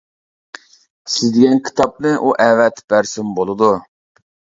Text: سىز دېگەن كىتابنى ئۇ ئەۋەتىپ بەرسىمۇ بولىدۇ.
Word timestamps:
سىز 1.17 1.27
دېگەن 1.35 1.63
كىتابنى 1.69 2.17
ئۇ 2.25 2.35
ئەۋەتىپ 2.49 2.91
بەرسىمۇ 2.97 3.41
بولىدۇ. 3.41 3.75